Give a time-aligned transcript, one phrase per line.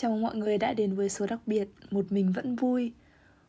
[0.00, 2.92] Chào mừng mọi người đã đến với số đặc biệt Một mình vẫn vui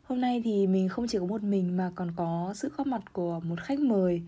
[0.03, 3.14] Hôm nay thì mình không chỉ có một mình mà còn có sự góp mặt
[3.14, 4.22] của một khách mời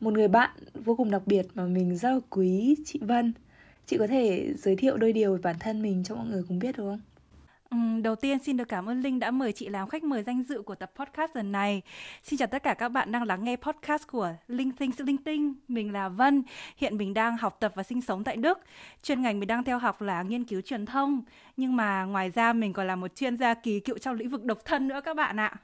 [0.00, 3.32] Một người bạn vô cùng đặc biệt mà mình rất là quý, chị Vân
[3.86, 6.58] Chị có thể giới thiệu đôi điều về bản thân mình cho mọi người cùng
[6.58, 7.00] biết được không?
[8.02, 10.62] Đầu tiên xin được cảm ơn Linh đã mời chị làm khách mời danh dự
[10.62, 11.82] của tập podcast lần này.
[12.22, 15.54] Xin chào tất cả các bạn đang lắng nghe podcast của Linh Things Linh Tinh.
[15.68, 16.42] Mình là Vân,
[16.76, 18.58] hiện mình đang học tập và sinh sống tại Đức.
[19.02, 21.22] Chuyên ngành mình đang theo học là nghiên cứu truyền thông.
[21.56, 24.44] Nhưng mà ngoài ra mình còn là một chuyên gia kỳ cựu trong lĩnh vực
[24.44, 25.54] độc thân nữa các bạn ạ.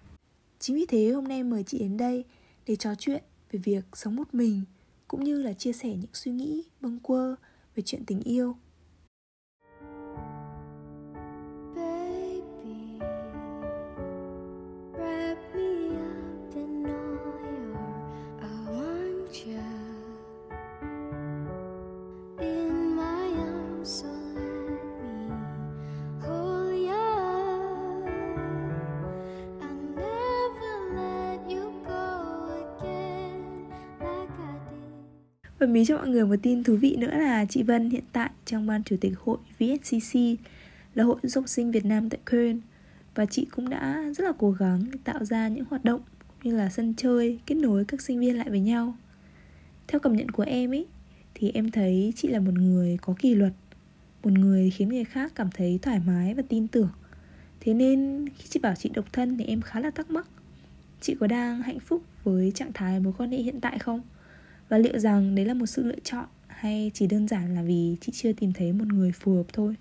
[0.59, 2.25] Chính vì thế hôm nay mời chị đến đây
[2.66, 4.62] để trò chuyện về việc sống một mình
[5.09, 7.34] cũng như là chia sẻ những suy nghĩ bâng quơ
[7.77, 8.56] về chuyện tình yêu
[35.67, 38.31] Và mí cho mọi người một tin thú vị nữa là chị Vân hiện tại
[38.45, 40.19] trong ban chủ tịch hội VSCC
[40.95, 42.61] là hội du học sinh Việt Nam tại Köln
[43.14, 46.59] và chị cũng đã rất là cố gắng tạo ra những hoạt động cũng như
[46.59, 48.97] là sân chơi kết nối các sinh viên lại với nhau.
[49.89, 50.87] Theo cảm nhận của em ấy
[51.34, 53.53] thì em thấy chị là một người có kỷ luật,
[54.22, 56.91] một người khiến người khác cảm thấy thoải mái và tin tưởng.
[57.61, 60.27] Thế nên khi chị bảo chị độc thân thì em khá là thắc mắc
[61.00, 64.00] Chị có đang hạnh phúc với trạng thái mối quan hệ hiện tại không?
[64.69, 67.97] Và liệu rằng đấy là một sự lựa chọn hay chỉ đơn giản là vì
[68.00, 69.75] chị chưa tìm thấy một người phù hợp thôi?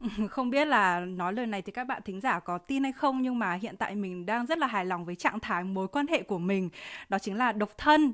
[0.30, 3.22] Không biết là nói lời này thì các bạn thính giả có tin hay không
[3.22, 6.06] nhưng mà hiện tại mình đang rất là hài lòng với trạng thái mối quan
[6.06, 6.68] hệ của mình.
[7.08, 8.12] Đó chính là độc thân.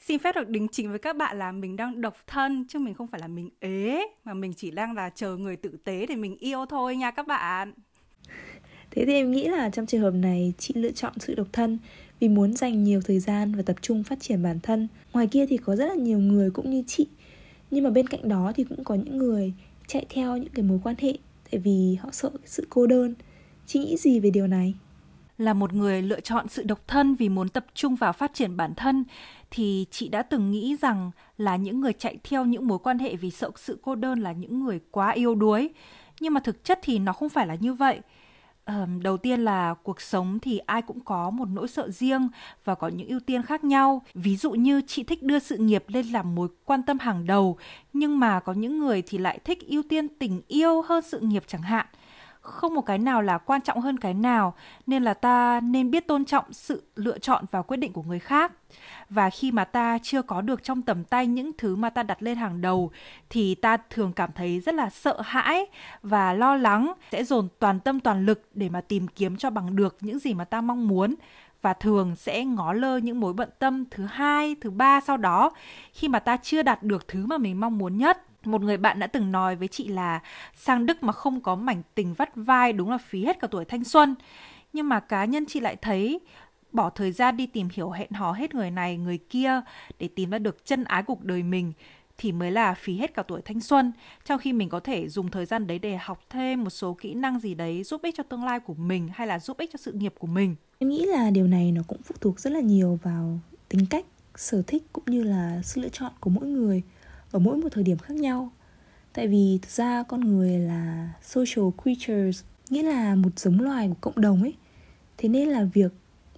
[0.00, 2.94] Xin phép được đính chính với các bạn là mình đang độc thân chứ mình
[2.94, 6.16] không phải là mình ế mà mình chỉ đang là chờ người tử tế để
[6.16, 7.72] mình yêu thôi nha các bạn.
[8.90, 11.78] Thế thì em nghĩ là trong trường hợp này chị lựa chọn sự độc thân
[12.20, 14.88] vì muốn dành nhiều thời gian và tập trung phát triển bản thân.
[15.12, 17.06] Ngoài kia thì có rất là nhiều người cũng như chị.
[17.70, 19.52] Nhưng mà bên cạnh đó thì cũng có những người
[19.86, 21.18] chạy theo những cái mối quan hệ
[21.50, 23.14] tại vì họ sợ sự cô đơn.
[23.66, 24.74] Chị nghĩ gì về điều này?
[25.38, 28.56] Là một người lựa chọn sự độc thân vì muốn tập trung vào phát triển
[28.56, 29.04] bản thân,
[29.50, 33.16] thì chị đã từng nghĩ rằng là những người chạy theo những mối quan hệ
[33.16, 35.70] vì sợ sự cô đơn là những người quá yêu đuối.
[36.20, 38.00] Nhưng mà thực chất thì nó không phải là như vậy.
[38.66, 42.28] Um, đầu tiên là cuộc sống thì ai cũng có một nỗi sợ riêng
[42.64, 44.02] và có những ưu tiên khác nhau.
[44.14, 47.58] Ví dụ như chị thích đưa sự nghiệp lên làm mối quan tâm hàng đầu
[47.92, 51.44] nhưng mà có những người thì lại thích ưu tiên tình yêu hơn sự nghiệp
[51.46, 51.86] chẳng hạn
[52.44, 54.54] không một cái nào là quan trọng hơn cái nào
[54.86, 58.18] nên là ta nên biết tôn trọng sự lựa chọn và quyết định của người
[58.18, 58.52] khác.
[59.10, 62.22] Và khi mà ta chưa có được trong tầm tay những thứ mà ta đặt
[62.22, 62.90] lên hàng đầu
[63.30, 65.66] thì ta thường cảm thấy rất là sợ hãi
[66.02, 69.76] và lo lắng sẽ dồn toàn tâm toàn lực để mà tìm kiếm cho bằng
[69.76, 71.14] được những gì mà ta mong muốn.
[71.62, 75.50] Và thường sẽ ngó lơ những mối bận tâm thứ hai, thứ ba sau đó
[75.92, 78.98] khi mà ta chưa đạt được thứ mà mình mong muốn nhất một người bạn
[78.98, 80.20] đã từng nói với chị là
[80.54, 83.64] sang Đức mà không có mảnh tình vắt vai đúng là phí hết cả tuổi
[83.64, 84.14] thanh xuân.
[84.72, 86.20] Nhưng mà cá nhân chị lại thấy
[86.72, 89.60] bỏ thời gian đi tìm hiểu hẹn hò hết người này, người kia
[89.98, 91.72] để tìm ra được chân ái cuộc đời mình
[92.18, 93.92] thì mới là phí hết cả tuổi thanh xuân.
[94.24, 97.14] Trong khi mình có thể dùng thời gian đấy để học thêm một số kỹ
[97.14, 99.76] năng gì đấy giúp ích cho tương lai của mình hay là giúp ích cho
[99.76, 100.56] sự nghiệp của mình.
[100.78, 103.38] Em nghĩ là điều này nó cũng phụ thuộc rất là nhiều vào
[103.68, 106.82] tính cách, sở thích cũng như là sự lựa chọn của mỗi người
[107.34, 108.52] ở mỗi một thời điểm khác nhau.
[109.12, 113.94] Tại vì thực ra con người là social creatures, nghĩa là một giống loài của
[114.00, 114.54] cộng đồng ấy.
[115.18, 115.92] Thế nên là việc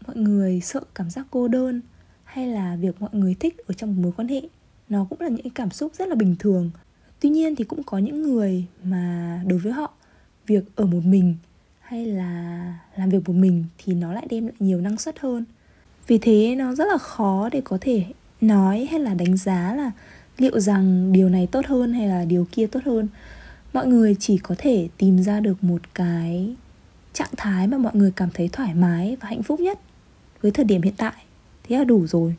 [0.07, 1.81] mọi người sợ cảm giác cô đơn
[2.25, 4.43] hay là việc mọi người thích ở trong một mối quan hệ,
[4.89, 6.71] nó cũng là những cảm xúc rất là bình thường.
[7.21, 9.93] Tuy nhiên thì cũng có những người mà đối với họ,
[10.47, 11.37] việc ở một mình
[11.81, 15.45] hay là làm việc một mình thì nó lại đem lại nhiều năng suất hơn.
[16.07, 18.05] Vì thế nó rất là khó để có thể
[18.41, 19.93] nói hay là đánh giá là
[20.39, 23.09] liệu rằng điều này tốt hơn hay là điều kia tốt hơn?
[23.73, 26.57] Mọi người chỉ có thể tìm ra được một cái
[27.13, 29.79] trạng thái mà mọi người cảm thấy thoải mái và hạnh phúc nhất
[30.43, 31.25] với thời điểm hiện tại.
[31.65, 32.35] Thế là đủ rồi.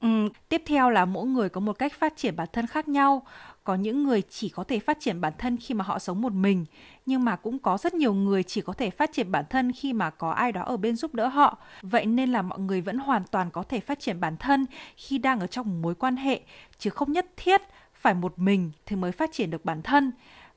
[0.00, 3.22] Ừ, tiếp theo là mỗi người có một cách phát triển bản thân khác nhau.
[3.64, 6.32] Có những người chỉ có thể phát triển bản thân khi mà họ sống một
[6.32, 6.66] mình,
[7.06, 9.92] nhưng mà cũng có rất nhiều người chỉ có thể phát triển bản thân khi
[9.92, 11.58] mà có ai đó ở bên giúp đỡ họ.
[11.82, 14.66] Vậy nên là mọi người vẫn hoàn toàn có thể phát triển bản thân
[14.96, 16.40] khi đang ở trong mối quan hệ,
[16.78, 17.60] chứ không nhất thiết
[17.94, 20.12] phải một mình thì mới phát triển được bản thân.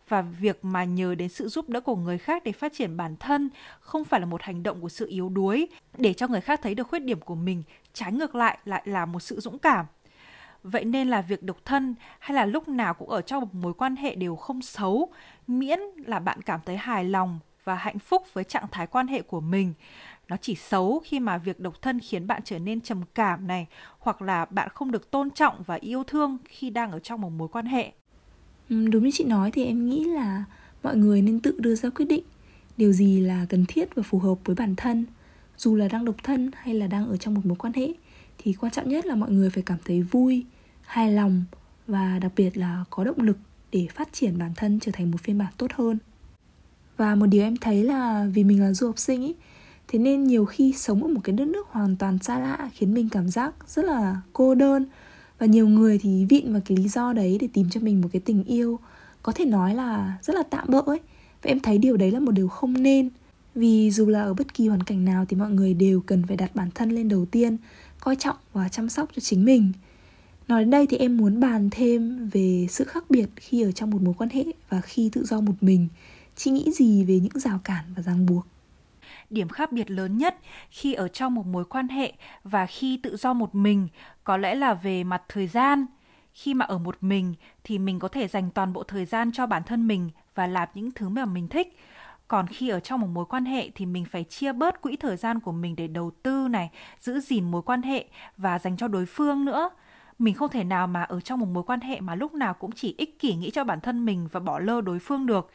[0.10, 3.16] Và việc mà nhờ đến sự giúp đỡ của người khác để phát triển bản
[3.20, 5.68] thân không phải là một hành động của sự yếu đuối.
[5.98, 7.64] Để cho người khác thấy được khuyết điểm của mình
[7.94, 9.86] trái ngược lại lại là một sự dũng cảm.
[10.64, 13.74] Vậy nên là việc độc thân hay là lúc nào cũng ở trong một mối
[13.74, 15.10] quan hệ đều không xấu,
[15.48, 19.22] miễn là bạn cảm thấy hài lòng và hạnh phúc với trạng thái quan hệ
[19.22, 19.74] của mình.
[20.28, 23.68] Nó chỉ xấu khi mà việc độc thân khiến bạn trở nên trầm cảm này,
[24.00, 27.30] hoặc là bạn không được tôn trọng và yêu thương khi đang ở trong một
[27.30, 27.92] mối quan hệ.
[28.70, 30.44] Ừ, đúng như chị nói thì em nghĩ là
[30.84, 32.24] mọi người nên tự đưa ra quyết định
[32.78, 35.06] điều gì là cần thiết và phù hợp với bản thân
[35.58, 37.88] dù là đang độc thân hay là đang ở trong một mối quan hệ
[38.38, 40.46] thì quan trọng nhất là mọi người phải cảm thấy vui
[40.94, 41.44] hài lòng
[41.88, 43.38] và đặc biệt là có động lực
[43.72, 45.98] để phát triển bản thân trở thành một phiên bản tốt hơn.
[46.98, 49.36] Và một điều em thấy là vì mình là du học sinh ý,
[49.88, 52.94] thế nên nhiều khi sống ở một cái đất nước hoàn toàn xa lạ khiến
[52.94, 54.86] mình cảm giác rất là cô đơn.
[55.40, 58.10] Và nhiều người thì vịn vào cái lý do đấy để tìm cho mình một
[58.14, 58.80] cái tình yêu,
[59.24, 61.00] có thể nói là rất là tạm bỡ ấy.
[61.42, 63.10] Và em thấy điều đấy là một điều không nên.
[63.56, 66.38] Vì dù là ở bất kỳ hoàn cảnh nào thì mọi người đều cần phải
[66.38, 67.58] đặt bản thân lên đầu tiên,
[68.00, 69.72] coi trọng và chăm sóc cho chính mình
[70.48, 73.90] nói đến đây thì em muốn bàn thêm về sự khác biệt khi ở trong
[73.90, 75.88] một mối quan hệ và khi tự do một mình.
[76.36, 78.46] Chị nghĩ gì về những rào cản và ràng buộc?
[79.30, 80.38] Điểm khác biệt lớn nhất
[80.70, 82.14] khi ở trong một mối quan hệ
[82.44, 83.88] và khi tự do một mình
[84.24, 85.86] có lẽ là về mặt thời gian.
[86.34, 89.48] Khi mà ở một mình thì mình có thể dành toàn bộ thời gian cho
[89.48, 91.78] bản thân mình và làm những thứ mà mình thích.
[92.28, 95.18] Còn khi ở trong một mối quan hệ thì mình phải chia bớt quỹ thời
[95.18, 96.70] gian của mình để đầu tư này,
[97.00, 98.06] giữ gìn mối quan hệ
[98.38, 99.70] và dành cho đối phương nữa
[100.24, 102.72] mình không thể nào mà ở trong một mối quan hệ mà lúc nào cũng
[102.72, 105.50] chỉ ích kỷ nghĩ cho bản thân mình và bỏ lơ đối phương được.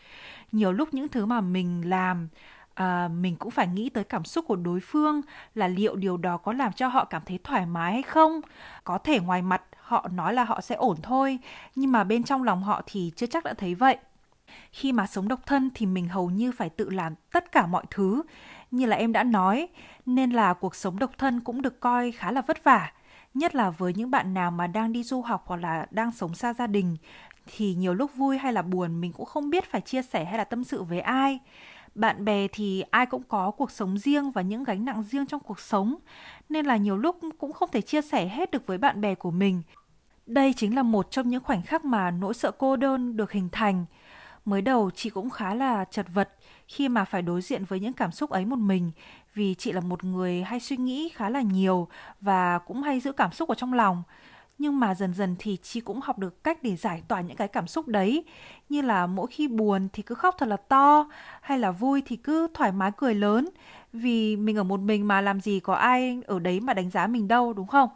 [0.52, 2.28] Nhiều lúc những thứ mà mình làm
[2.74, 5.20] à, mình cũng phải nghĩ tới cảm xúc của đối phương
[5.54, 8.40] là liệu điều đó có làm cho họ cảm thấy thoải mái hay không.
[8.84, 11.38] Có thể ngoài mặt họ nói là họ sẽ ổn thôi
[11.74, 13.96] nhưng mà bên trong lòng họ thì chưa chắc đã thấy vậy.
[14.72, 17.84] Khi mà sống độc thân thì mình hầu như phải tự làm tất cả mọi
[17.90, 18.22] thứ.
[18.70, 19.68] Như là em đã nói
[20.06, 22.92] nên là cuộc sống độc thân cũng được coi khá là vất vả
[23.38, 26.34] nhất là với những bạn nào mà đang đi du học hoặc là đang sống
[26.34, 26.96] xa gia đình,
[27.46, 30.38] thì nhiều lúc vui hay là buồn mình cũng không biết phải chia sẻ hay
[30.38, 31.38] là tâm sự với ai.
[31.94, 35.40] Bạn bè thì ai cũng có cuộc sống riêng và những gánh nặng riêng trong
[35.40, 35.94] cuộc sống,
[36.48, 39.30] nên là nhiều lúc cũng không thể chia sẻ hết được với bạn bè của
[39.30, 39.62] mình.
[40.26, 43.48] Đây chính là một trong những khoảnh khắc mà nỗi sợ cô đơn được hình
[43.52, 43.84] thành
[44.48, 46.30] mới đầu chị cũng khá là chật vật
[46.68, 48.90] khi mà phải đối diện với những cảm xúc ấy một mình,
[49.34, 51.88] vì chị là một người hay suy nghĩ khá là nhiều
[52.20, 54.02] và cũng hay giữ cảm xúc ở trong lòng.
[54.58, 57.48] Nhưng mà dần dần thì chị cũng học được cách để giải tỏa những cái
[57.48, 58.24] cảm xúc đấy,
[58.68, 61.08] như là mỗi khi buồn thì cứ khóc thật là to,
[61.40, 63.48] hay là vui thì cứ thoải mái cười lớn,
[63.92, 67.06] vì mình ở một mình mà làm gì có ai ở đấy mà đánh giá
[67.06, 67.88] mình đâu, đúng không?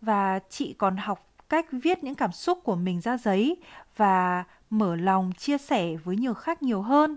[0.00, 3.56] Và chị còn học cách viết những cảm xúc của mình ra giấy
[3.96, 7.16] và mở lòng chia sẻ với nhiều khác nhiều hơn.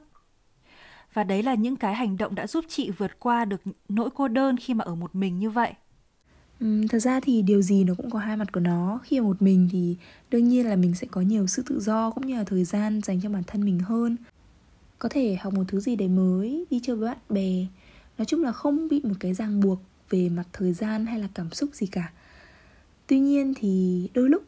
[1.14, 4.28] Và đấy là những cái hành động đã giúp chị vượt qua được nỗi cô
[4.28, 5.74] đơn khi mà ở một mình như vậy.
[6.60, 9.00] Ừ, thật ra thì điều gì nó cũng có hai mặt của nó.
[9.04, 9.98] Khi một mình thì
[10.30, 13.02] đương nhiên là mình sẽ có nhiều sự tự do cũng như là thời gian
[13.02, 14.18] dành cho bản thân mình hơn.
[15.00, 17.66] Có thể học một thứ gì đấy mới đi chơi với bạn bè.
[18.18, 19.80] Nói chung là không bị một cái ràng buộc
[20.10, 22.12] về mặt thời gian hay là cảm xúc gì cả.
[23.08, 24.44] Tuy nhiên thì đôi lúc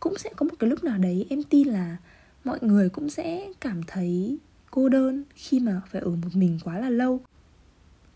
[0.00, 1.96] cũng sẽ có một cái lúc nào đấy em tin là
[2.44, 4.38] mọi người cũng sẽ cảm thấy
[4.70, 7.20] cô đơn khi mà phải ở một mình quá là lâu.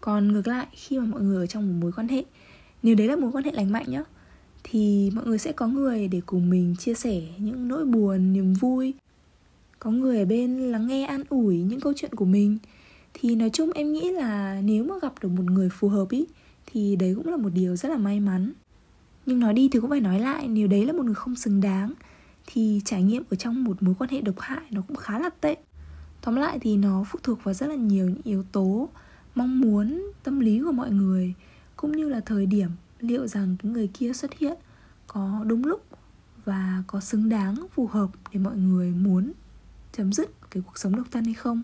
[0.00, 2.24] Còn ngược lại, khi mà mọi người ở trong một mối quan hệ,
[2.82, 4.04] nếu đấy là mối quan hệ lành mạnh nhá,
[4.64, 8.54] thì mọi người sẽ có người để cùng mình chia sẻ những nỗi buồn, niềm
[8.54, 8.94] vui.
[9.78, 12.58] Có người ở bên lắng nghe, an ủi những câu chuyện của mình.
[13.14, 16.26] Thì nói chung em nghĩ là nếu mà gặp được một người phù hợp ý,
[16.66, 18.52] thì đấy cũng là một điều rất là may mắn.
[19.26, 21.60] Nhưng nói đi thì cũng phải nói lại, nếu đấy là một người không xứng
[21.60, 21.94] đáng
[22.50, 25.30] thì trải nghiệm ở trong một mối quan hệ độc hại nó cũng khá là
[25.40, 25.56] tệ.
[26.20, 28.88] Tóm lại thì nó phụ thuộc vào rất là nhiều những yếu tố
[29.34, 31.34] mong muốn, tâm lý của mọi người,
[31.76, 34.58] cũng như là thời điểm liệu rằng cái người kia xuất hiện
[35.06, 35.84] có đúng lúc
[36.44, 39.32] và có xứng đáng, phù hợp để mọi người muốn
[39.92, 41.62] chấm dứt cái cuộc sống độc thân hay không.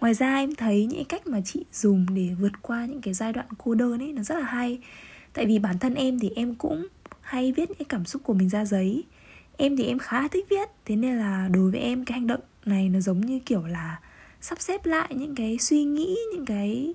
[0.00, 3.32] Ngoài ra em thấy những cách mà chị dùng để vượt qua những cái giai
[3.32, 4.78] đoạn cô đơn ấy nó rất là hay.
[5.32, 6.86] Tại vì bản thân em thì em cũng
[7.20, 9.04] hay viết những cảm xúc của mình ra giấy
[9.56, 12.26] em thì em khá là thích viết, thế nên là đối với em cái hành
[12.26, 14.00] động này nó giống như kiểu là
[14.40, 16.94] sắp xếp lại những cái suy nghĩ, những cái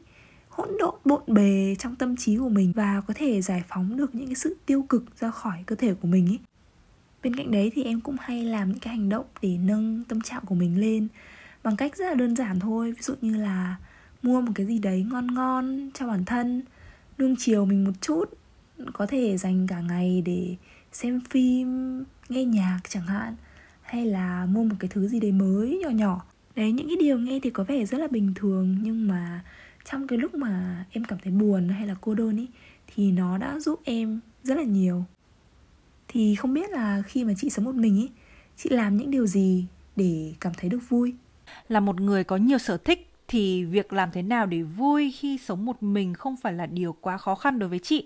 [0.49, 4.15] hỗn độn bộn bề trong tâm trí của mình và có thể giải phóng được
[4.15, 6.39] những cái sự tiêu cực ra khỏi cơ thể của mình ấy
[7.23, 10.21] bên cạnh đấy thì em cũng hay làm những cái hành động để nâng tâm
[10.21, 11.07] trạng của mình lên
[11.63, 12.91] bằng cách rất là đơn giản thôi.
[12.91, 13.75] Ví dụ như là
[14.21, 16.61] mua một cái gì đấy ngon ngon cho bản thân,
[17.17, 18.25] nuông chiều mình một chút,
[18.93, 20.55] có thể dành cả ngày để
[20.91, 23.35] xem phim nghe nhạc chẳng hạn
[23.81, 26.25] hay là mua một cái thứ gì đấy mới nhỏ nhỏ.
[26.55, 29.41] Đấy những cái điều nghe thì có vẻ rất là bình thường nhưng mà
[29.85, 32.47] trong cái lúc mà em cảm thấy buồn hay là cô đơn ý
[32.95, 35.05] thì nó đã giúp em rất là nhiều.
[36.07, 38.09] Thì không biết là khi mà chị sống một mình ý,
[38.57, 41.13] chị làm những điều gì để cảm thấy được vui?
[41.67, 45.37] Là một người có nhiều sở thích thì việc làm thế nào để vui khi
[45.37, 48.05] sống một mình không phải là điều quá khó khăn đối với chị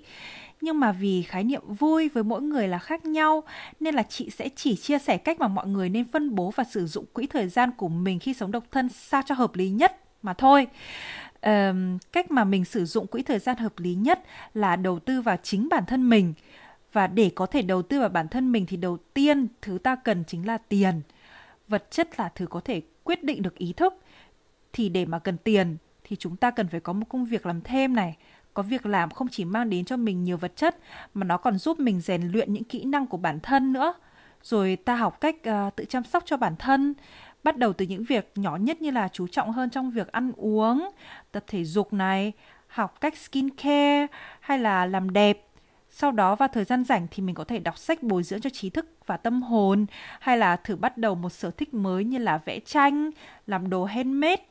[0.61, 3.43] nhưng mà vì khái niệm vui với mỗi người là khác nhau
[3.79, 6.63] nên là chị sẽ chỉ chia sẻ cách mà mọi người nên phân bố và
[6.63, 9.69] sử dụng quỹ thời gian của mình khi sống độc thân sao cho hợp lý
[9.69, 10.67] nhất mà thôi.
[11.41, 15.21] Um, cách mà mình sử dụng quỹ thời gian hợp lý nhất là đầu tư
[15.21, 16.33] vào chính bản thân mình.
[16.93, 19.95] Và để có thể đầu tư vào bản thân mình thì đầu tiên thứ ta
[19.95, 21.01] cần chính là tiền.
[21.67, 23.93] Vật chất là thứ có thể quyết định được ý thức.
[24.73, 27.61] Thì để mà cần tiền thì chúng ta cần phải có một công việc làm
[27.61, 28.17] thêm này
[28.55, 30.77] có việc làm không chỉ mang đến cho mình nhiều vật chất
[31.13, 33.93] mà nó còn giúp mình rèn luyện những kỹ năng của bản thân nữa.
[34.43, 36.93] Rồi ta học cách uh, tự chăm sóc cho bản thân
[37.43, 40.31] bắt đầu từ những việc nhỏ nhất như là chú trọng hơn trong việc ăn
[40.35, 40.89] uống
[41.31, 42.31] tập thể dục này
[42.67, 44.07] học cách skin care
[44.39, 45.47] hay là làm đẹp.
[45.89, 48.49] Sau đó vào thời gian rảnh thì mình có thể đọc sách bồi dưỡng cho
[48.49, 49.85] trí thức và tâm hồn
[50.19, 53.11] hay là thử bắt đầu một sở thích mới như là vẽ tranh
[53.47, 54.43] làm đồ handmade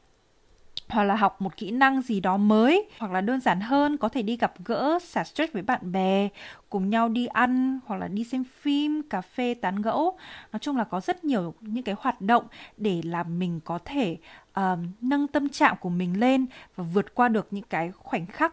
[0.88, 4.09] hoặc là học một kỹ năng gì đó mới hoặc là đơn giản hơn có
[4.09, 6.29] thể đi gặp gỡ xả stress với bạn bè
[6.71, 10.19] cùng nhau đi ăn hoặc là đi xem phim cà phê tán gẫu.
[10.53, 12.45] Nói chung là có rất nhiều những cái hoạt động
[12.76, 14.17] để làm mình có thể
[14.61, 18.53] uh, nâng tâm trạng của mình lên và vượt qua được những cái khoảnh khắc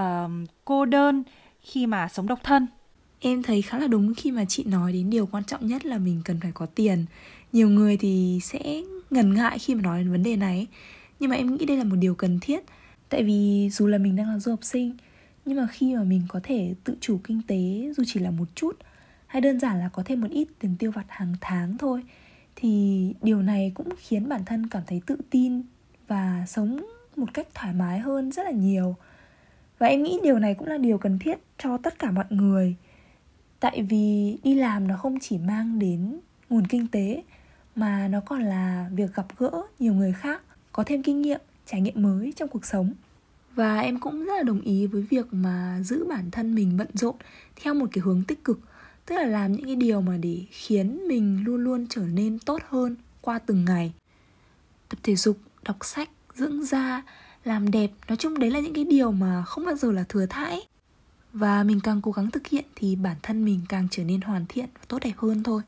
[0.00, 0.30] uh,
[0.64, 1.22] cô đơn
[1.60, 2.66] khi mà sống độc thân.
[3.20, 5.98] Em thấy khá là đúng khi mà chị nói đến điều quan trọng nhất là
[5.98, 7.04] mình cần phải có tiền.
[7.52, 10.66] Nhiều người thì sẽ ngần ngại khi mà nói đến vấn đề này
[11.24, 12.64] nhưng mà em nghĩ đây là một điều cần thiết.
[13.08, 14.96] Tại vì dù là mình đang là du học sinh,
[15.44, 18.44] nhưng mà khi mà mình có thể tự chủ kinh tế dù chỉ là một
[18.54, 18.76] chút,
[19.26, 22.02] hay đơn giản là có thêm một ít tiền tiêu vặt hàng tháng thôi,
[22.56, 25.62] thì điều này cũng khiến bản thân cảm thấy tự tin
[26.08, 28.96] và sống một cách thoải mái hơn rất là nhiều.
[29.78, 32.76] Và em nghĩ điều này cũng là điều cần thiết cho tất cả mọi người.
[33.60, 37.22] Tại vì đi làm nó không chỉ mang đến nguồn kinh tế,
[37.76, 40.42] mà nó còn là việc gặp gỡ nhiều người khác
[40.74, 42.92] có thêm kinh nghiệm, trải nghiệm mới trong cuộc sống.
[43.54, 46.88] Và em cũng rất là đồng ý với việc mà giữ bản thân mình bận
[46.94, 47.14] rộn
[47.56, 48.60] theo một cái hướng tích cực,
[49.06, 52.62] tức là làm những cái điều mà để khiến mình luôn luôn trở nên tốt
[52.68, 53.92] hơn qua từng ngày.
[54.88, 57.02] Tập thể dục, đọc sách, dưỡng da,
[57.44, 60.26] làm đẹp, nói chung đấy là những cái điều mà không bao giờ là thừa
[60.26, 60.60] thãi.
[61.32, 64.46] Và mình càng cố gắng thực hiện thì bản thân mình càng trở nên hoàn
[64.48, 65.62] thiện và tốt đẹp hơn thôi.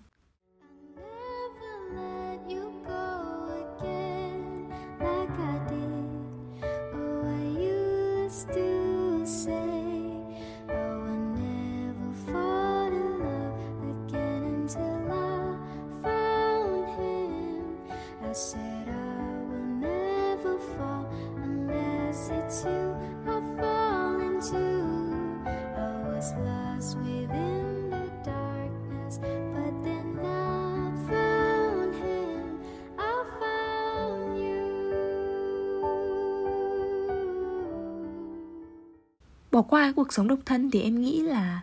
[39.56, 41.62] Bỏ qua cuộc sống độc thân thì em nghĩ là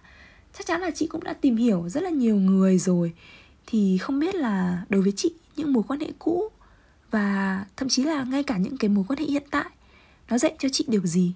[0.53, 3.13] chắc chắn là chị cũng đã tìm hiểu rất là nhiều người rồi.
[3.67, 6.49] Thì không biết là đối với chị, những mối quan hệ cũ
[7.11, 9.69] và thậm chí là ngay cả những cái mối quan hệ hiện tại,
[10.29, 11.33] nó dạy cho chị điều gì?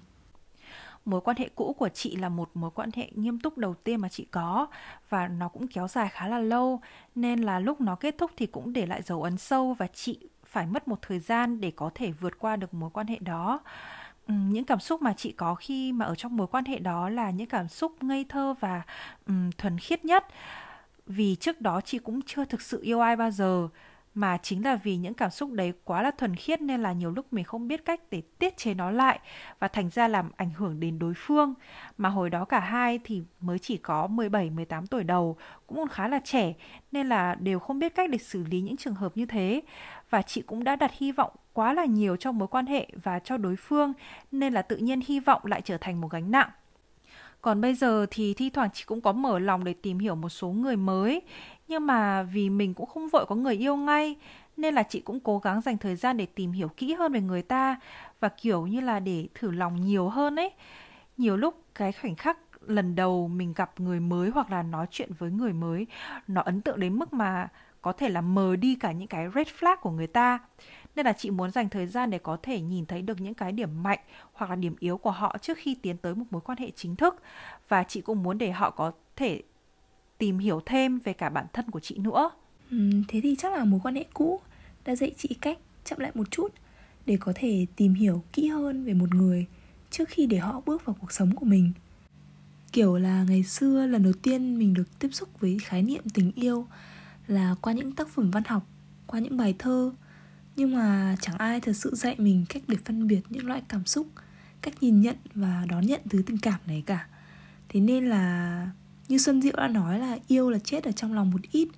[1.08, 4.00] Mối quan hệ cũ của chị là một mối quan hệ nghiêm túc đầu tiên
[4.00, 4.66] mà chị có
[5.08, 6.80] và nó cũng kéo dài khá là lâu.
[7.14, 10.18] Nên là lúc nó kết thúc thì cũng để lại dấu ấn sâu và chị
[10.44, 13.60] phải mất một thời gian để có thể vượt qua được mối quan hệ đó.
[14.26, 17.30] Những cảm xúc mà chị có khi mà ở trong mối quan hệ đó là
[17.30, 18.82] những cảm xúc ngây thơ và
[19.26, 20.26] um, thuần khiết nhất.
[21.06, 23.68] Vì trước đó chị cũng chưa thực sự yêu ai bao giờ
[24.20, 27.10] mà chính là vì những cảm xúc đấy quá là thuần khiết nên là nhiều
[27.10, 29.18] lúc mình không biết cách để tiết chế nó lại
[29.58, 31.54] và thành ra làm ảnh hưởng đến đối phương.
[31.98, 35.88] Mà hồi đó cả hai thì mới chỉ có 17 18 tuổi đầu, cũng còn
[35.88, 36.54] khá là trẻ
[36.92, 39.62] nên là đều không biết cách để xử lý những trường hợp như thế.
[40.10, 43.18] Và chị cũng đã đặt hy vọng quá là nhiều trong mối quan hệ và
[43.18, 43.92] cho đối phương
[44.32, 46.50] nên là tự nhiên hy vọng lại trở thành một gánh nặng.
[47.42, 50.28] Còn bây giờ thì thi thoảng chị cũng có mở lòng để tìm hiểu một
[50.28, 51.22] số người mới
[51.68, 54.16] nhưng mà vì mình cũng không vội có người yêu ngay,
[54.56, 57.20] Nên là chị cũng cố gắng dành thời gian để tìm hiểu kỹ hơn về
[57.20, 57.80] người ta
[58.20, 60.50] Và, kiểu như là, để thử lòng nhiều hơn ấy.
[61.16, 65.10] Nhiều lúc cái khoảnh khắc lần đầu mình gặp người mới hoặc là nói chuyện
[65.18, 65.86] với người mới,
[66.28, 67.48] Nó ấn tượng đến mức mà
[67.82, 70.38] có thể là mờ đi cả những cái red flag của người ta.
[70.96, 73.52] Nên là chị muốn dành thời gian để có thể nhìn thấy được những cái
[73.52, 73.98] điểm mạnh
[74.32, 76.96] hoặc là điểm yếu của họ trước khi tiến tới một mối quan hệ chính
[76.96, 77.22] thức.
[77.68, 79.42] Và chị cũng muốn để họ có thể
[80.18, 82.30] tìm hiểu thêm về cả bản thân của chị nữa.
[82.70, 84.40] Ừ, thế thì chắc là mối quan hệ cũ
[84.84, 86.54] đã dạy chị cách chậm lại một chút
[87.06, 89.46] để có thể tìm hiểu kỹ hơn về một người
[89.90, 91.72] trước khi để họ bước vào cuộc sống của mình.
[92.72, 96.32] Kiểu là ngày xưa lần đầu tiên mình được tiếp xúc với khái niệm tình
[96.34, 96.66] yêu
[97.26, 98.66] là qua những tác phẩm văn học
[99.06, 99.92] qua những bài thơ.
[100.56, 103.86] Nhưng mà chẳng ai thật sự dạy mình cách để phân biệt những loại cảm
[103.86, 104.06] xúc
[104.62, 107.08] cách nhìn nhận và đón nhận thứ tình cảm này cả.
[107.68, 108.70] Thế nên là
[109.08, 111.68] như xuân diệu đã nói là yêu là chết ở trong lòng một ít.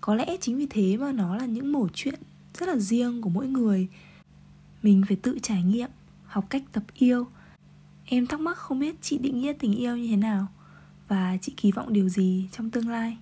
[0.00, 2.20] Có lẽ chính vì thế mà nó là những mẩu chuyện
[2.58, 3.88] rất là riêng của mỗi người.
[4.82, 5.90] Mình phải tự trải nghiệm
[6.26, 7.26] học cách tập yêu.
[8.04, 10.46] Em thắc mắc không biết chị định nghĩa tình yêu như thế nào
[11.08, 13.18] và chị kỳ vọng điều gì trong tương lai?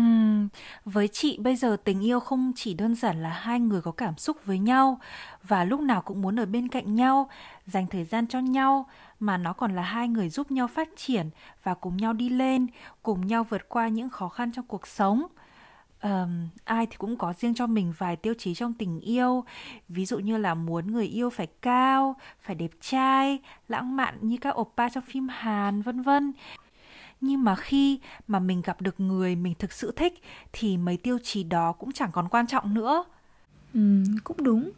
[0.00, 0.48] Uhm,
[0.84, 4.18] với chị bây giờ tình yêu không chỉ đơn giản là hai người có cảm
[4.18, 5.00] xúc với nhau
[5.42, 7.30] và lúc nào cũng muốn ở bên cạnh nhau,
[7.66, 8.86] dành thời gian cho nhau
[9.20, 11.30] mà nó còn là hai người giúp nhau phát triển
[11.62, 12.66] và cùng nhau đi lên,
[13.02, 15.26] cùng nhau vượt qua những khó khăn trong cuộc sống.
[16.02, 19.44] Um, ai thì cũng có riêng cho mình vài tiêu chí trong tình yêu.
[19.88, 24.36] Ví dụ như là muốn người yêu phải cao phải đẹp trai lãng mạn như
[24.40, 26.32] các oppa trong phim hàn vân vân.
[27.20, 31.18] Nhưng mà khi mà mình gặp được người mình thực sự thích thì mấy tiêu
[31.22, 33.04] chí đó cũng chẳng còn quan trọng nữa.
[33.74, 34.70] Ừ, cũng đúng.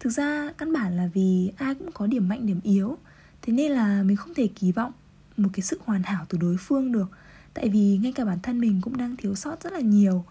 [0.00, 2.98] Thực ra căn bản là vì ai cũng có điểm mạnh điểm yếu
[3.46, 4.92] thế nên là mình không thể kỳ vọng
[5.36, 7.10] một cái sự hoàn hảo từ đối phương được.
[7.54, 10.24] Tại vì ngay cả bản thân mình cũng đang thiếu sót rất là nhiều.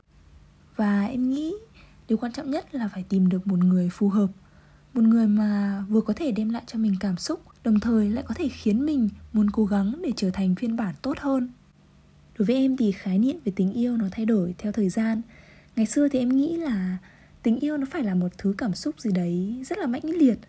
[0.76, 1.54] Và em nghĩ
[2.08, 4.28] điều quan trọng nhất là phải tìm được một người phù hợp.
[4.94, 8.24] Một người mà vừa có thể đem lại cho mình cảm xúc, đồng thời lại
[8.28, 11.50] có thể khiến mình muốn cố gắng để trở thành phiên bản tốt hơn.
[12.38, 15.22] Đối với em thì khái niệm về tình yêu nó thay đổi theo thời gian.
[15.76, 16.98] Ngày xưa thì em nghĩ là
[17.44, 20.40] tình yêu nó phải là một thứ cảm xúc gì đấy rất là mãnh liệt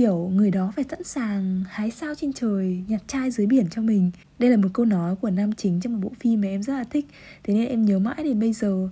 [0.00, 3.82] kiểu người đó phải sẵn sàng hái sao trên trời, nhặt chai dưới biển cho
[3.82, 4.10] mình.
[4.38, 6.72] Đây là một câu nói của nam chính trong một bộ phim mà em rất
[6.72, 7.06] là thích.
[7.42, 8.88] Thế nên em nhớ mãi đến bây giờ.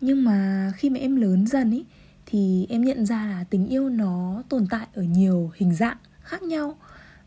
[0.00, 1.84] Nhưng mà khi mà em lớn dần ý,
[2.26, 6.42] thì em nhận ra là tình yêu nó tồn tại ở nhiều hình dạng khác
[6.42, 6.76] nhau.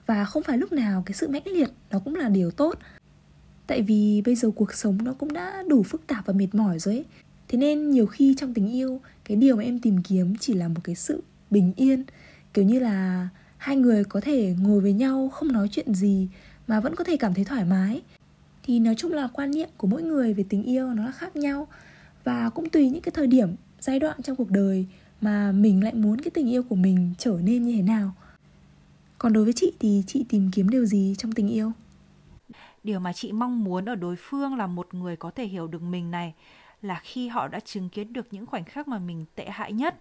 [0.05, 2.79] Và không phải lúc nào cái sự mãnh liệt nó cũng là điều tốt.
[3.67, 6.79] Tại vì bây giờ cuộc sống nó cũng đã đủ phức tạp và mệt mỏi
[6.79, 7.05] rồi ấy.
[7.47, 10.67] Thế nên nhiều khi trong tình yêu, cái điều mà em tìm kiếm chỉ là
[10.67, 12.03] một cái sự bình yên
[12.53, 16.27] kiểu như là hai người có thể ngồi với nhau, không nói chuyện gì
[16.67, 18.01] mà vẫn có thể cảm thấy thoải mái.
[18.63, 21.35] Thì nói chung là quan niệm của mỗi người về tình yêu nó là khác
[21.35, 21.67] nhau
[22.23, 24.85] và cũng tùy những cái thời điểm, giai đoạn trong cuộc đời
[25.21, 28.13] mà mình lại muốn cái tình yêu của mình trở nên như thế nào.
[29.17, 31.71] Còn đối với chị thì chị tìm kiếm điều gì trong tình yêu?
[32.83, 35.81] Điều mà chị mong muốn ở đối phương là một người có thể hiểu được
[35.81, 36.33] mình này,
[36.81, 39.95] là khi họ đã chứng kiến được những khoảnh khắc mà mình tệ hại nhất.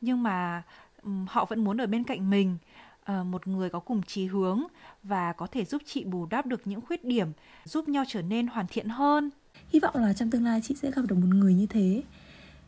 [0.00, 0.62] Nhưng mà
[1.28, 2.58] họ vẫn muốn ở bên cạnh mình
[3.12, 4.62] uh, một người có cùng chí hướng
[5.02, 7.28] và có thể giúp chị bù đắp được những khuyết điểm
[7.64, 9.30] giúp nhau trở nên hoàn thiện hơn.
[9.68, 12.02] Hy vọng là trong tương lai chị sẽ gặp được một người như thế.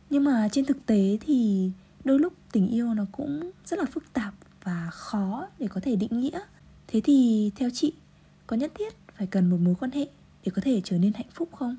[0.09, 1.71] Nhưng mà trên thực tế thì
[2.03, 5.95] đôi lúc tình yêu nó cũng rất là phức tạp và khó để có thể
[5.95, 6.39] định nghĩa.
[6.87, 7.93] Thế thì theo chị
[8.47, 10.07] có nhất thiết phải cần một mối quan hệ
[10.45, 11.77] để có thể trở nên hạnh phúc không?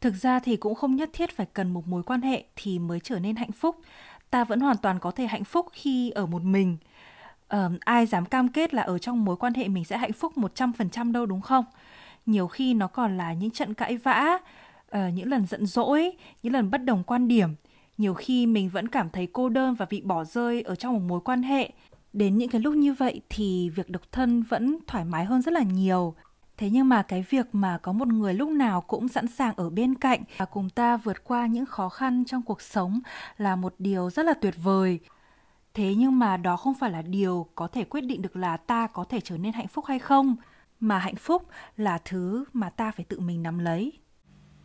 [0.00, 3.00] Thực ra thì cũng không nhất thiết phải cần một mối quan hệ thì mới
[3.00, 3.76] trở nên hạnh phúc
[4.30, 6.76] ta vẫn hoàn toàn có thể hạnh phúc khi ở một mình
[7.56, 10.32] uh, ai dám cam kết là ở trong mối quan hệ mình sẽ hạnh phúc
[10.36, 11.64] 100% đâu đúng không?
[12.26, 14.38] Nhiều khi nó còn là những trận cãi vã,
[14.96, 16.12] uh, những lần giận dỗi,
[16.42, 17.54] những lần bất đồng quan điểm.
[17.98, 21.02] Nhiều khi mình vẫn cảm thấy cô đơn và bị bỏ rơi ở trong một
[21.08, 21.72] mối quan hệ.
[22.12, 25.54] Đến những cái lúc như vậy thì việc độc thân vẫn thoải mái hơn rất
[25.54, 26.14] là nhiều.
[26.58, 29.70] Thế nhưng mà cái việc mà có một người lúc nào cũng sẵn sàng ở
[29.70, 33.00] bên cạnh và cùng ta vượt qua những khó khăn trong cuộc sống
[33.36, 35.00] là một điều rất là tuyệt vời.
[35.74, 38.86] Thế nhưng mà đó không phải là điều có thể quyết định được là ta
[38.86, 40.36] có thể trở nên hạnh phúc hay không,
[40.80, 41.42] mà hạnh phúc
[41.76, 43.92] là thứ mà ta phải tự mình nắm lấy.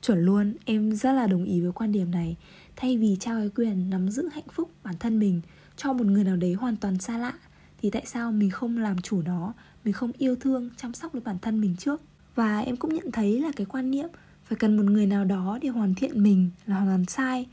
[0.01, 2.37] Chuẩn luôn, em rất là đồng ý với quan điểm này.
[2.75, 5.41] Thay vì trao cái quyền nắm giữ hạnh phúc bản thân mình
[5.75, 7.33] cho một người nào đấy hoàn toàn xa lạ
[7.77, 9.53] thì tại sao mình không làm chủ nó
[9.83, 12.01] mình không yêu thương, chăm sóc được bản thân mình trước.
[12.35, 14.09] Và em cũng nhận thấy là cái quan niệm
[14.43, 17.47] phải cần một người nào đó để hoàn thiện mình là hoàn toàn sai.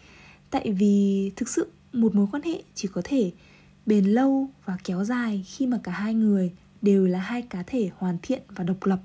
[0.50, 3.32] Tại vì thực sự một mối quan hệ chỉ có thể
[3.86, 7.90] bền lâu và kéo dài khi mà cả hai người đều là hai cá thể
[7.96, 9.00] hoàn thiện và độc lập.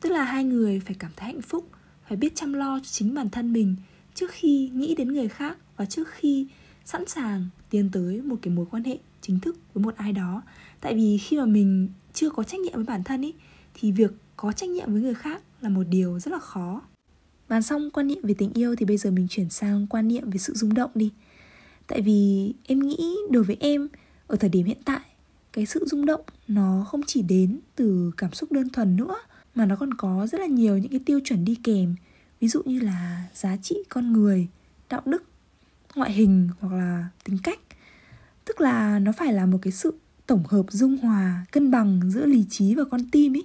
[0.00, 1.70] Tức là hai người phải cảm thấy hạnh phúc,
[2.08, 3.76] phải biết chăm lo cho chính bản thân mình
[4.14, 6.46] trước khi nghĩ đến người khác và trước khi
[6.84, 10.42] sẵn sàng tiến tới một cái mối quan hệ chính thức với một ai đó.
[10.80, 13.34] Tại vì khi mà mình chưa có trách nhiệm với bản thân ý,
[13.74, 16.82] thì việc có trách nhiệm với người khác là một điều rất là khó.
[17.48, 20.30] Bàn xong quan niệm về tình yêu thì bây giờ mình chuyển sang quan niệm
[20.30, 21.12] về sự rung động đi.
[21.86, 23.88] Tại vì em nghĩ đối với em,
[24.26, 25.00] ở thời điểm hiện tại,
[25.52, 29.14] cái sự rung động nó không chỉ đến từ cảm xúc đơn thuần nữa,
[29.54, 31.94] mà nó còn có rất là nhiều những cái tiêu chuẩn đi kèm.
[32.40, 34.48] Ví dụ như là giá trị con người,
[34.90, 35.22] đạo đức
[35.94, 37.58] ngoại hình hoặc là tính cách
[38.44, 39.94] tức là nó phải là một cái sự
[40.26, 43.44] tổng hợp dung hòa cân bằng giữa lý trí và con tim ấy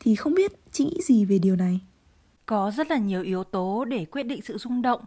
[0.00, 1.80] Thì không biết chị nghĩ gì về điều này?
[2.46, 5.00] Có rất là nhiều yếu tố để quyết định sự rung động.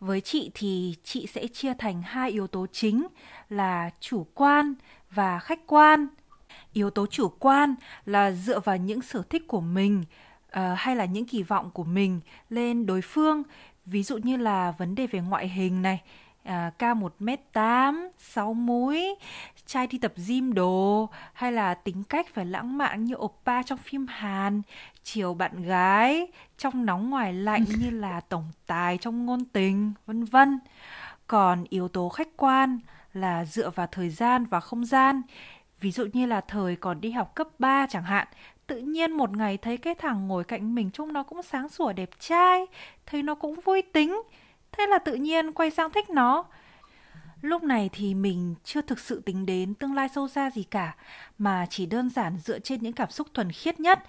[0.00, 3.06] Với chị thì chị sẽ chia thành hai yếu tố chính
[3.48, 4.74] là chủ quan
[5.10, 6.06] và khách quan.
[6.72, 7.74] Yếu tố chủ quan
[8.06, 10.04] là dựa vào những sở thích của mình
[10.48, 13.42] uh, hay là những kỳ vọng của mình lên đối phương,
[13.90, 16.02] ví dụ như là vấn đề về ngoại hình này,
[16.44, 19.14] à, cao 1m8, 6 múi,
[19.66, 23.78] trai đi tập gym đồ, hay là tính cách phải lãng mạn như oppa trong
[23.78, 24.62] phim Hàn,
[25.02, 26.26] chiều bạn gái,
[26.58, 30.58] trong nóng ngoài lạnh như là tổng tài trong ngôn tình, vân vân.
[31.26, 32.78] Còn yếu tố khách quan
[33.12, 35.22] là dựa vào thời gian và không gian.
[35.80, 38.28] Ví dụ như là thời còn đi học cấp 3 chẳng hạn,
[38.70, 41.92] tự nhiên một ngày thấy cái thằng ngồi cạnh mình trông nó cũng sáng sủa
[41.92, 42.66] đẹp trai,
[43.06, 44.22] thấy nó cũng vui tính,
[44.72, 46.44] thế là tự nhiên quay sang thích nó.
[47.40, 50.96] Lúc này thì mình chưa thực sự tính đến tương lai sâu xa gì cả,
[51.38, 54.02] mà chỉ đơn giản dựa trên những cảm xúc thuần khiết nhất.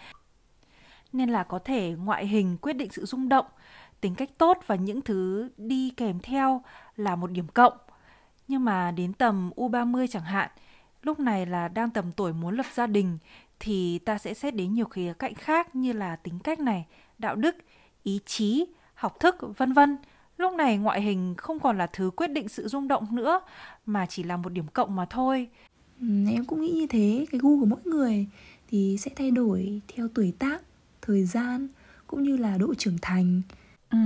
[1.13, 3.45] Nên là có thể ngoại hình quyết định sự rung động,
[4.01, 6.63] tính cách tốt và những thứ đi kèm theo
[6.95, 7.73] là một điểm cộng.
[8.47, 10.49] Nhưng mà đến tầm U30 chẳng hạn,
[11.01, 13.17] lúc này là đang tầm tuổi muốn lập gia đình
[13.63, 16.85] thì ta sẽ xét đến nhiều khía cạnh khác như là tính cách này,
[17.17, 17.55] đạo đức,
[18.03, 19.97] ý chí, học thức, vân vân.
[20.37, 23.41] Lúc này ngoại hình không còn là thứ quyết định sự rung động nữa
[23.85, 25.49] mà chỉ là một điểm cộng mà thôi.
[25.99, 28.27] Ừ, em cũng nghĩ như thế, cái gu của mỗi người
[28.67, 30.61] thì sẽ thay đổi theo tuổi tác,
[31.01, 31.67] thời gian
[32.07, 33.41] cũng như là độ trưởng thành.
[33.89, 33.97] Ừ.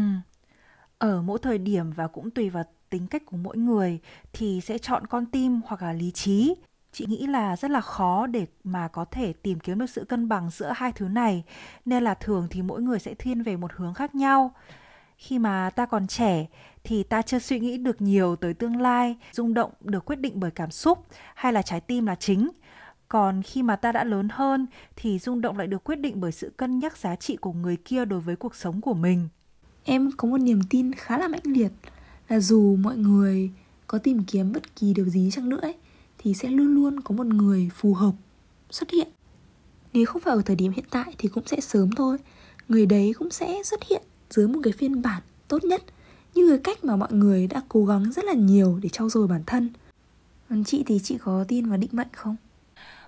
[0.98, 4.00] Ở mỗi thời điểm và cũng tùy vào tính cách của mỗi người
[4.34, 6.56] thì sẽ chọn con tim hoặc là lý trí
[6.96, 10.30] chị nghĩ là rất là khó để mà có thể tìm kiếm được sự cân
[10.30, 11.44] bằng giữa hai thứ này
[11.86, 14.52] nên là thường thì mỗi người sẽ thiên về một hướng khác nhau.
[15.18, 16.46] Khi mà ta còn trẻ
[16.84, 20.34] thì ta chưa suy nghĩ được nhiều tới tương lai rung động được quyết định
[20.40, 21.06] bởi cảm xúc
[21.36, 22.50] hay là trái tim là chính.
[23.08, 26.32] Còn khi mà ta đã lớn hơn thì rung động lại được quyết định bởi
[26.32, 29.28] sự cân nhắc giá trị của người kia đối với cuộc sống của mình.
[29.84, 31.72] Em có một niềm tin khá là mãnh liệt
[32.28, 33.52] là dù mọi người
[33.88, 35.76] có tìm kiếm bất kỳ điều gì chăng nữa ấy,
[36.26, 38.12] thì sẽ luôn luôn có một người phù hợp
[38.70, 39.08] xuất hiện.
[39.94, 42.18] Nếu không phải ở thời điểm hiện tại thì cũng sẽ sớm thôi.
[42.68, 45.84] Người đấy cũng sẽ xuất hiện dưới một cái phiên bản tốt nhất,
[46.36, 49.28] như cái cách mà mọi người đã cố gắng rất là nhiều để trau dồi
[49.28, 49.70] bản thân.
[50.50, 52.36] Còn chị thì chị có tin vào định mệnh không?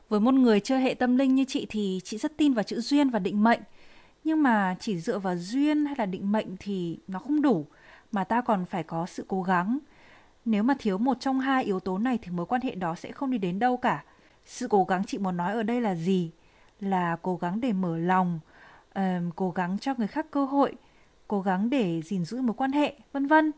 [0.10, 2.82] Với một người chơi hệ tâm linh như chị thì chị rất tin vào chữ
[2.82, 3.60] duyên và định mệnh.
[4.24, 7.66] Nhưng mà chỉ dựa vào duyên hay là định mệnh thì nó không đủ,
[8.12, 9.80] mà ta còn phải có sự cố gắng
[10.48, 13.12] nếu mà thiếu một trong hai yếu tố này thì mối quan hệ đó sẽ
[13.12, 14.04] không đi đến đâu cả.
[14.46, 16.32] Sự cố gắng chị muốn nói ở đây là gì?
[16.80, 18.40] Là cố gắng để mở lòng,
[18.96, 20.74] um, cố gắng cho người khác cơ hội,
[21.28, 23.52] cố gắng để gìn giữ mối quan hệ, vân vân.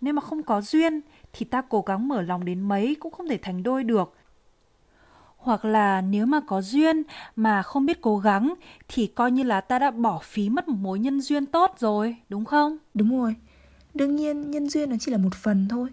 [0.00, 1.00] Nếu mà không có duyên
[1.32, 4.14] thì ta cố gắng mở lòng đến mấy cũng không thể thành đôi được.
[5.36, 7.02] Hoặc là nếu mà có duyên
[7.36, 8.54] mà không biết cố gắng
[8.88, 12.16] thì coi như là ta đã bỏ phí mất một mối nhân duyên tốt rồi,
[12.28, 12.76] đúng không?
[12.94, 13.36] Đúng rồi.
[13.94, 15.88] Đương nhiên nhân duyên nó chỉ là một phần thôi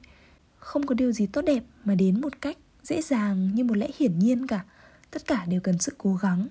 [0.67, 3.89] không có điều gì tốt đẹp mà đến một cách dễ dàng như một lẽ
[3.99, 4.65] hiển nhiên cả.
[5.11, 6.47] Tất cả đều cần sự cố gắng.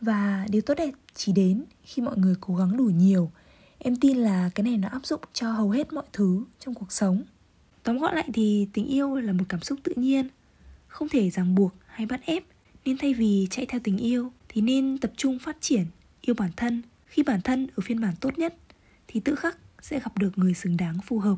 [0.00, 3.30] Và điều tốt đẹp chỉ đến khi mọi người cố gắng đủ nhiều.
[3.78, 6.92] Em tin là cái này nó áp dụng cho hầu hết mọi thứ trong cuộc
[6.92, 7.22] sống.
[7.82, 10.28] Tóm gọn lại thì tình yêu là một cảm xúc tự nhiên.
[10.88, 12.42] Không thể ràng buộc hay bắt ép.
[12.84, 15.84] Nên thay vì chạy theo tình yêu, thì nên tập trung phát triển,
[16.20, 16.82] yêu bản thân.
[17.06, 18.54] Khi bản thân ở phiên bản tốt nhất,
[19.08, 21.36] thì tự khắc sẽ gặp được người xứng đáng phù hợp.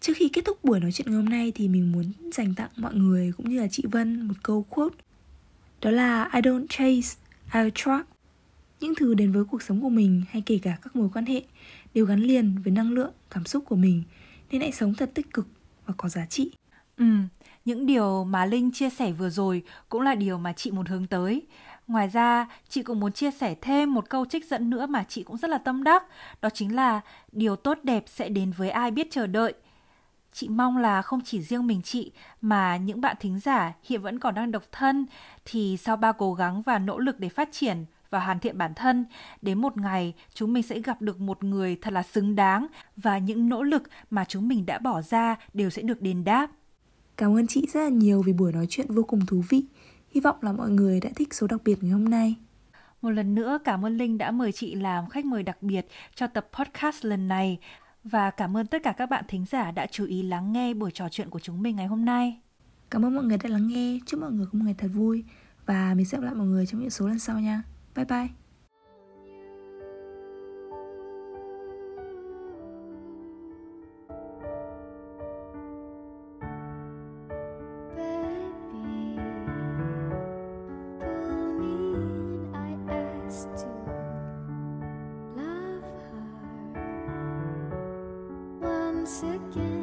[0.00, 2.70] Trước khi kết thúc buổi nói chuyện ngày hôm nay thì mình muốn dành tặng
[2.76, 4.96] mọi người cũng như là chị Vân một câu quote
[5.80, 7.18] Đó là I don't chase,
[7.54, 8.08] I attract
[8.80, 11.42] Những thứ đến với cuộc sống của mình hay kể cả các mối quan hệ
[11.94, 14.02] đều gắn liền với năng lượng, cảm xúc của mình
[14.50, 15.46] Nên hãy sống thật tích cực
[15.86, 16.50] và có giá trị
[17.00, 17.06] Ừ,
[17.64, 21.06] những điều mà Linh chia sẻ vừa rồi cũng là điều mà chị muốn hướng
[21.06, 21.42] tới.
[21.86, 25.22] Ngoài ra, chị cũng muốn chia sẻ thêm một câu trích dẫn nữa mà chị
[25.22, 26.04] cũng rất là tâm đắc,
[26.42, 27.00] đó chính là
[27.32, 29.54] điều tốt đẹp sẽ đến với ai biết chờ đợi.
[30.32, 34.18] Chị mong là không chỉ riêng mình chị mà những bạn thính giả hiện vẫn
[34.18, 35.06] còn đang độc thân
[35.44, 38.74] thì sau ba cố gắng và nỗ lực để phát triển và hoàn thiện bản
[38.74, 39.04] thân,
[39.42, 42.66] đến một ngày chúng mình sẽ gặp được một người thật là xứng đáng
[42.96, 46.50] và những nỗ lực mà chúng mình đã bỏ ra đều sẽ được đền đáp.
[47.16, 49.64] Cảm ơn chị rất là nhiều vì buổi nói chuyện vô cùng thú vị.
[50.10, 52.36] Hy vọng là mọi người đã thích số đặc biệt ngày hôm nay.
[53.02, 56.26] Một lần nữa cảm ơn Linh đã mời chị làm khách mời đặc biệt cho
[56.26, 57.58] tập podcast lần này
[58.04, 60.90] và cảm ơn tất cả các bạn thính giả đã chú ý lắng nghe buổi
[60.90, 62.40] trò chuyện của chúng mình ngày hôm nay.
[62.90, 65.24] Cảm ơn mọi người đã lắng nghe, chúc mọi người có một ngày thật vui
[65.66, 67.62] và mình sẽ gặp lại mọi người trong những số lần sau nha.
[67.94, 68.39] Bye bye.
[89.10, 89.79] once again.